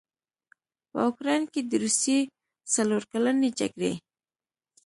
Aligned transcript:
په 0.91 0.97
اوکراین 1.07 1.43
کې 1.53 1.61
د 1.65 1.71
روسیې 1.83 2.19
څلورکلنې 2.73 3.49
جګړې 3.59 3.93